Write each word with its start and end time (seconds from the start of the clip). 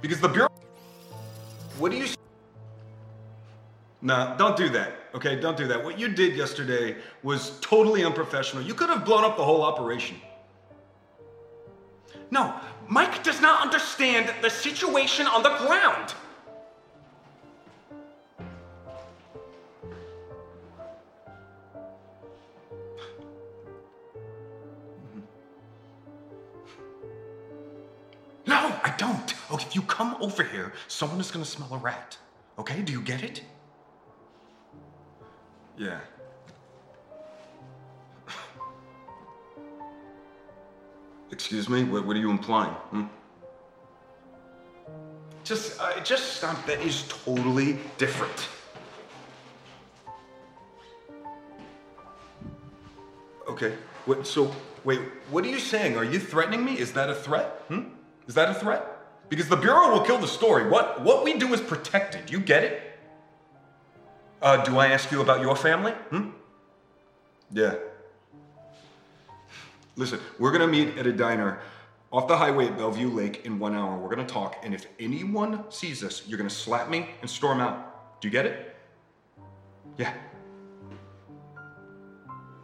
Because 0.00 0.20
the 0.20 0.28
Bureau. 0.28 0.48
What 1.78 1.92
do 1.92 1.98
you. 1.98 2.06
Nah, 4.00 4.36
don't 4.36 4.56
do 4.56 4.68
that, 4.70 4.92
okay? 5.14 5.40
Don't 5.40 5.56
do 5.56 5.66
that. 5.66 5.82
What 5.82 5.98
you 5.98 6.08
did 6.08 6.36
yesterday 6.36 6.96
was 7.22 7.58
totally 7.60 8.04
unprofessional. 8.04 8.62
You 8.62 8.74
could 8.74 8.90
have 8.90 9.04
blown 9.04 9.24
up 9.24 9.36
the 9.36 9.44
whole 9.44 9.62
operation. 9.62 10.20
No, 12.30 12.54
Mike 12.88 13.24
does 13.24 13.40
not 13.40 13.62
understand 13.62 14.32
the 14.42 14.50
situation 14.50 15.26
on 15.26 15.42
the 15.42 15.54
ground. 15.66 16.14
I 28.88 28.96
don't. 28.96 29.34
Oh, 29.50 29.58
if 29.58 29.74
you 29.74 29.82
come 29.82 30.16
over 30.18 30.42
here, 30.42 30.72
someone 30.86 31.20
is 31.20 31.30
gonna 31.30 31.44
smell 31.44 31.68
a 31.74 31.76
rat. 31.76 32.16
Okay, 32.58 32.80
do 32.80 32.90
you 32.90 33.02
get 33.02 33.22
it? 33.22 33.42
Yeah. 35.76 36.00
Excuse 41.30 41.68
me? 41.68 41.84
What, 41.84 42.06
what 42.06 42.16
are 42.16 42.18
you 42.18 42.30
implying? 42.30 42.72
Hmm? 42.72 43.04
Just, 45.44 45.78
uh, 45.78 46.00
just 46.00 46.38
stop. 46.38 46.64
That 46.64 46.80
is 46.80 47.04
totally 47.08 47.78
different. 47.98 48.48
Okay. 53.46 53.74
What, 54.06 54.26
so, 54.26 54.50
wait, 54.84 55.00
what 55.30 55.44
are 55.44 55.48
you 55.48 55.58
saying? 55.58 55.98
Are 55.98 56.04
you 56.04 56.18
threatening 56.18 56.64
me? 56.64 56.78
Is 56.78 56.94
that 56.94 57.10
a 57.10 57.14
threat? 57.14 57.64
Hmm? 57.68 57.97
Is 58.28 58.34
that 58.34 58.50
a 58.50 58.54
threat? 58.54 58.84
Because 59.28 59.48
the 59.48 59.56
Bureau 59.56 59.90
will 59.92 60.00
kill 60.00 60.18
the 60.18 60.28
story. 60.28 60.68
What, 60.68 61.02
what 61.02 61.24
we 61.24 61.34
do 61.38 61.52
is 61.52 61.60
protected. 61.60 62.30
You 62.30 62.40
get 62.40 62.62
it? 62.62 62.82
Uh, 64.40 64.62
do 64.64 64.78
I 64.78 64.88
ask 64.88 65.10
you 65.10 65.20
about 65.20 65.40
your 65.40 65.56
family? 65.56 65.92
Hmm? 66.10 66.30
Yeah. 67.50 67.74
Listen, 69.96 70.20
we're 70.38 70.52
gonna 70.52 70.68
meet 70.68 70.96
at 70.96 71.06
a 71.06 71.12
diner 71.12 71.58
off 72.12 72.28
the 72.28 72.36
highway 72.36 72.66
at 72.66 72.78
Bellevue 72.78 73.10
Lake 73.10 73.44
in 73.44 73.58
one 73.58 73.74
hour. 73.74 73.98
We're 73.98 74.10
gonna 74.10 74.26
talk, 74.26 74.56
and 74.62 74.72
if 74.72 74.86
anyone 75.00 75.64
sees 75.70 76.04
us, 76.04 76.22
you're 76.28 76.38
gonna 76.38 76.48
slap 76.50 76.88
me 76.88 77.08
and 77.20 77.28
storm 77.28 77.60
out. 77.60 78.20
Do 78.20 78.28
you 78.28 78.32
get 78.32 78.46
it? 78.46 78.76
Yeah. 79.96 80.12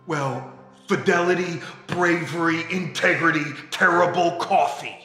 Well, 0.07 0.53
fidelity, 0.87 1.61
bravery, 1.89 2.65
integrity, 2.71 3.45
terrible 3.71 4.37
coffee. 4.37 5.05